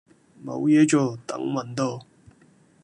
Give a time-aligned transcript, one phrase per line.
[0.43, 2.07] 冇嘢做等運到